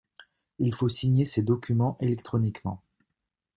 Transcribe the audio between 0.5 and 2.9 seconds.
Il faut signer ses documents électroniquement.